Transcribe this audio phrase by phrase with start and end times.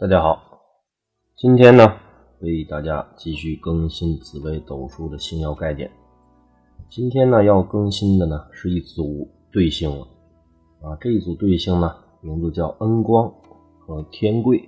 [0.00, 0.40] 大家好，
[1.36, 1.86] 今天呢
[2.40, 5.90] 为大家继续更新紫微斗数的星耀概念。
[6.88, 10.08] 今天呢要更新的呢是一组对星了
[10.80, 13.30] 啊，这一组对星呢名字叫恩光
[13.78, 14.66] 和天贵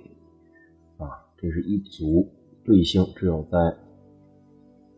[0.99, 2.31] 啊，这是一组
[2.63, 3.57] 对星，只有在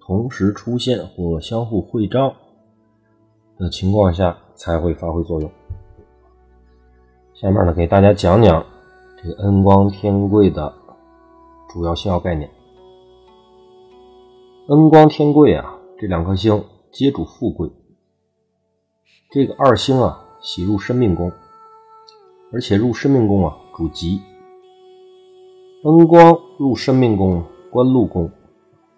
[0.02, 2.36] 同时出现或相互会照
[3.58, 5.50] 的情况下才会发挥作用。
[7.34, 8.66] 下面呢给大家讲讲
[9.26, 10.72] 这恩光天贵的
[11.68, 12.48] 主要星耀概念。
[14.68, 16.64] 恩光天贵啊，这两颗星。
[16.92, 17.70] 皆主富贵，
[19.32, 21.30] 这个二星啊，喜入生命宫，
[22.54, 24.22] 而且入生命宫啊，主吉。
[25.84, 28.32] 恩光入生命宫，官禄宫，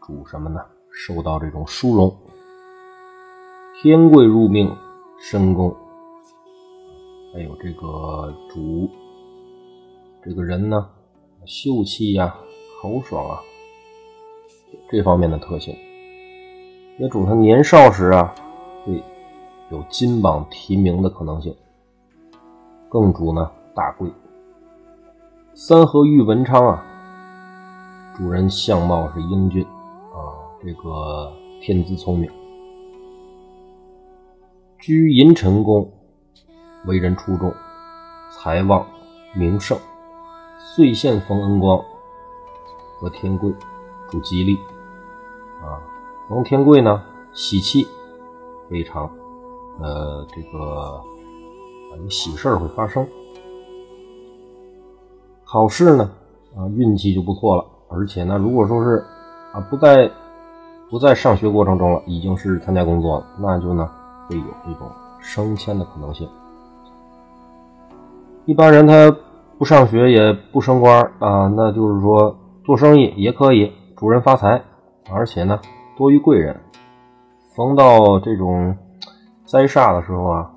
[0.02, 0.59] 主什么呢？
[0.91, 2.13] 受到这种殊荣。
[3.82, 4.76] 天贵入命，
[5.20, 5.73] 身宫，
[7.34, 8.88] 还有这个主
[10.27, 10.90] 这个人呢，
[11.45, 12.35] 秀气呀，
[12.81, 13.40] 豪爽啊，
[14.90, 15.74] 这方面的特性。
[16.99, 18.35] 也主他年少时啊，
[18.84, 19.02] 会
[19.71, 21.55] 有金榜题名的可能性。
[22.90, 24.12] 更主呢大贵。
[25.54, 26.85] 三合玉文昌啊，
[28.18, 32.30] 主人相貌是英俊啊，这个天资聪明。
[34.77, 35.90] 居寅辰宫，
[36.85, 37.49] 为人出众，
[38.30, 38.85] 财旺
[39.34, 39.80] 名盛，
[40.58, 41.84] 岁现逢恩光
[43.00, 43.54] 和天贵，
[44.10, 44.58] 主吉利
[45.62, 45.82] 啊。
[46.27, 47.88] 逢天贵呢，喜气
[48.70, 49.10] 非常，
[49.80, 51.02] 呃，这个
[51.98, 53.08] 有喜事会发生。
[55.46, 56.12] 考试呢，
[56.55, 57.66] 啊，运气就不错了。
[57.90, 59.05] 而且呢，如果说是
[59.54, 60.12] 啊，不在
[60.90, 63.90] 不在上学过程中了，已经是参加工作了，那就呢
[64.28, 66.28] 会有这种升迁的可能性。
[68.44, 69.16] 一般人他
[69.58, 74.64] 不上学也不升官啊，那就是说做生意也可以，主人发财，
[75.12, 75.59] 而且呢。
[75.97, 76.56] 多于贵人，
[77.56, 78.78] 逢到这种
[79.46, 80.52] 灾煞的时候啊，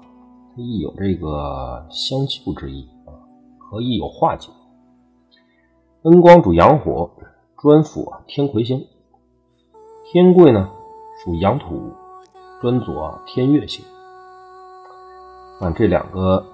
[0.54, 3.16] 亦有这个相救之意啊，
[3.58, 4.50] 可以有化解。
[6.02, 7.10] 恩光主阳火，
[7.56, 8.84] 专辅天魁星。
[10.12, 10.68] 天贵呢
[11.24, 11.90] 属阳土，
[12.60, 13.82] 专佐天月星。
[15.58, 16.44] 啊，这两个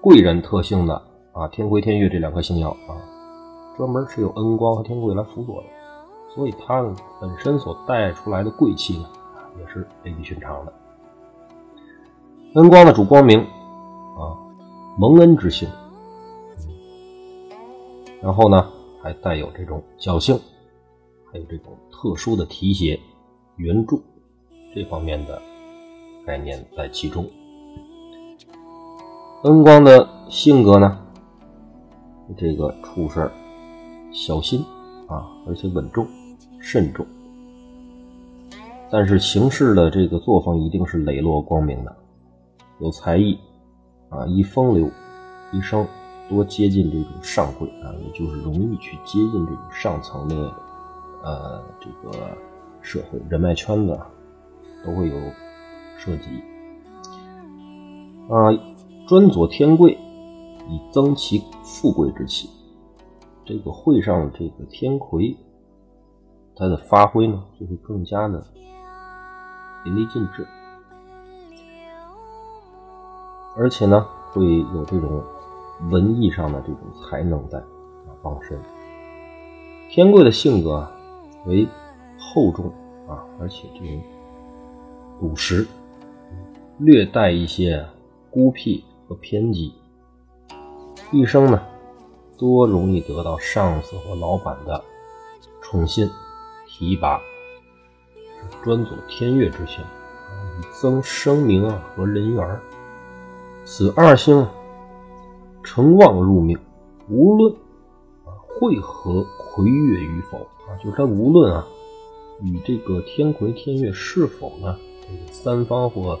[0.00, 1.02] 贵人特性的
[1.36, 2.96] 啊，天魁天月这两颗星耀啊，
[3.76, 5.68] 专门是由恩光和天贵来辅佐的。
[6.34, 6.82] 所以它
[7.20, 9.08] 本身所带出来的贵气呢，
[9.58, 10.72] 也是非比寻常的。
[12.54, 14.32] 恩光的主光明啊，
[14.98, 15.68] 蒙恩之星，
[18.22, 18.66] 然后呢
[19.02, 20.40] 还带有这种侥幸，
[21.30, 22.98] 还有这种特殊的提携、
[23.56, 24.02] 援助
[24.74, 25.40] 这方面的
[26.24, 27.26] 概念在其中。
[29.44, 30.98] 恩光的性格呢，
[32.36, 33.30] 这个处事
[34.12, 34.64] 小心
[35.08, 36.06] 啊，而且稳重。
[36.58, 37.06] 慎重，
[38.90, 41.96] 但是行事的这个作风一定是磊落光明的，
[42.80, 43.38] 有才艺
[44.08, 44.90] 啊，一风流，
[45.52, 45.86] 一生
[46.28, 50.34] 多接近这种上贵啊，也就是容易去接近这种上层的
[51.22, 52.36] 呃这个
[52.80, 53.96] 社会人脉圈子，
[54.84, 55.14] 都会有
[55.96, 56.30] 涉及
[58.28, 58.50] 啊，
[59.06, 59.96] 专佐天贵，
[60.68, 62.48] 以增其富贵之气。
[63.44, 65.36] 这个会上这个天魁。
[66.58, 68.42] 它的发挥呢，就会更加的
[69.84, 70.46] 淋漓尽致，
[73.54, 75.22] 而且呢，会有这种
[75.90, 78.58] 文艺上的这种才能在啊傍身。
[79.90, 80.90] 天贵的性格啊
[81.44, 81.68] 为
[82.18, 82.72] 厚重
[83.06, 84.02] 啊，而且这种
[85.20, 85.68] 朴实，
[86.78, 87.86] 略带一些
[88.30, 89.74] 孤僻和偏激，
[91.12, 91.62] 一生呢
[92.36, 94.82] 多容易得到上司或老板的
[95.60, 96.08] 宠信。
[96.68, 97.18] 提拔，
[98.62, 102.60] 专走天月之星，以增声名啊和人缘。
[103.64, 104.46] 此二星
[105.62, 106.58] 成旺入命，
[107.08, 107.50] 无论
[108.26, 110.36] 啊会合魁月与否
[110.68, 111.66] 啊，就是他无论啊
[112.42, 116.18] 与这个天魁天月是否呢这个三方或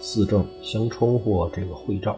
[0.00, 2.16] 四正相冲或这个会照，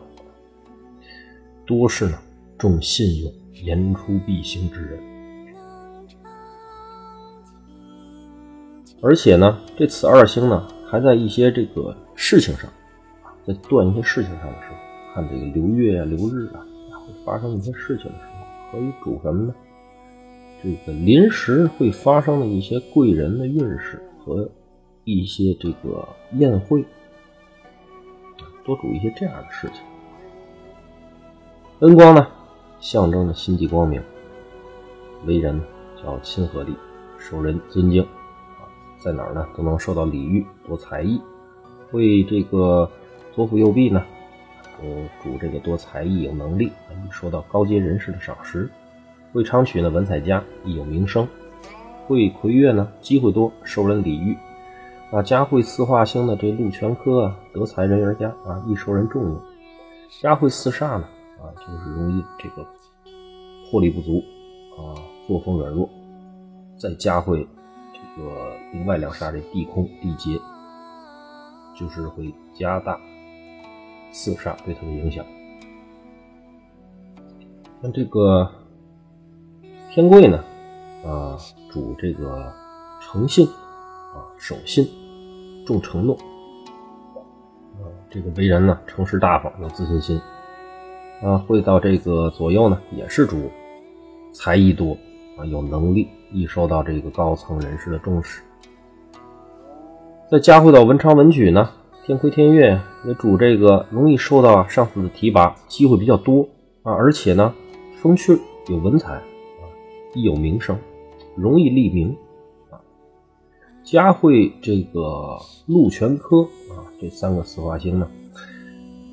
[1.70, 2.19] 多是呢
[2.58, 3.32] 重信用、
[3.64, 5.00] 言出必行之人。
[9.00, 12.69] 而且呢，这此二星呢，还在一些这个事情上，
[13.46, 16.58] 在断一些事情上的时候，看这个流月啊、流日啊，
[17.06, 19.55] 会发生一些事情的时候，可以主什么呢？
[20.62, 24.50] 这个临时会发生的一些贵人的运势和
[25.05, 26.84] 一些这个宴会，
[28.64, 29.81] 多主一些这样的事情。
[31.81, 32.27] 恩光呢，
[32.79, 34.03] 象征着心地光明，
[35.25, 35.65] 为人呢
[35.97, 36.77] 叫亲和力，
[37.17, 38.69] 受人尊敬啊，
[39.03, 41.19] 在哪儿呢都能受到礼遇，多才艺，
[41.93, 42.87] 为这个
[43.32, 44.05] 左辅右弼呢，
[44.82, 48.69] 呃，主这个多才艺有能力，易受到高阶人士的赏识。
[49.32, 51.25] 会昌曲呢，文采佳，亦有名声；
[52.06, 54.37] 会魁月呢，机会多，受人礼遇。
[55.11, 59.41] 啊，嘉会四化星的这禄全科啊，德才人缘佳啊，易受人重用。
[60.21, 61.05] 嘉会四煞呢，
[61.40, 62.66] 啊，就是容易这个
[63.70, 64.22] 魄力不足
[64.78, 64.94] 啊，
[65.26, 65.88] 作风软弱。
[66.78, 67.46] 再加会
[67.92, 70.40] 这个另外两煞这地空地劫，
[71.76, 73.00] 就是会加大
[74.12, 75.25] 四煞对他的影响。
[77.81, 78.50] 那这个
[79.90, 80.44] 天贵呢，
[81.04, 81.36] 啊，
[81.70, 82.52] 主这个
[83.00, 84.88] 诚信啊，守信。
[85.66, 86.16] 重承诺，
[87.76, 90.20] 啊，这个为人呢诚实大方，有自信心，
[91.22, 93.50] 啊，会到这个左右呢也是主
[94.32, 94.96] 才艺多
[95.37, 98.43] 啊，有能力，易受到这个高层人士的重视。
[100.31, 101.70] 再加会到文昌文曲呢，
[102.05, 106.49] 天魁天月也主这个容易受到上司的提拔，机会比较多
[106.82, 107.52] 啊，而且呢
[108.00, 108.38] 风趣
[108.69, 109.62] 有文采啊，
[110.14, 110.78] 亦有名声，
[111.34, 112.17] 容易立名
[112.70, 112.81] 啊。
[113.82, 115.37] 嘉会这个
[115.67, 118.08] 禄全科啊，这三个四化星呢，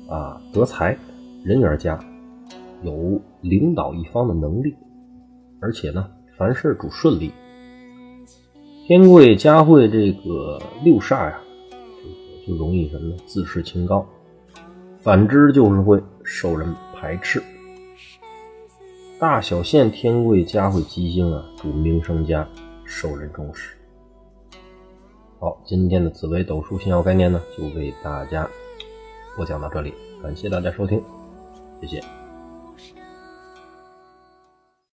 [0.08, 0.96] 啊，德才，
[1.48, 1.98] 人缘佳，
[2.82, 4.76] 有领导一方的能力，
[5.62, 7.32] 而且呢，凡事主顺利。
[8.86, 11.40] 天贵嘉会这个六煞呀，
[11.70, 13.16] 这个就容易什么呢？
[13.24, 14.06] 自视清高，
[15.00, 17.42] 反之就是会受人排斥。
[19.18, 22.46] 大小限天贵嘉会吉星啊，主名声佳，
[22.84, 23.74] 受人重视。
[25.40, 28.46] 好，今天的紫微斗数星耀概念呢，就为大家
[29.34, 31.02] 播讲到这里，感谢大家收听，
[31.80, 32.17] 谢谢。